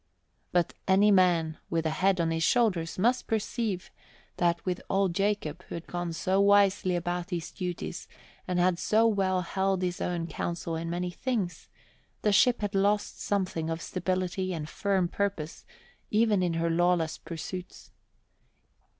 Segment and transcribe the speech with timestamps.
[0.51, 3.91] But any man with a head on his shoulders must perceive
[4.37, 8.07] that with old Jacob, who had gone so wisely about his duties
[8.47, 11.69] and had so well held his own counsel in many things,
[12.23, 15.67] the ship had lost something of stability and firm purpose
[16.09, 17.91] even in her lawless pursuits.